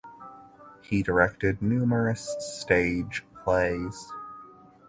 He 0.81 1.03
directed 1.03 1.61
numerous 1.61 2.35
stage 2.39 3.23
plays. 3.43 4.09